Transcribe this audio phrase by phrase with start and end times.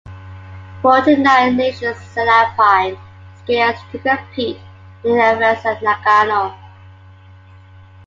[0.81, 2.97] Forty-nine nations sent alpine
[3.37, 4.57] skiers to compete
[5.03, 6.57] in the events in Nagano.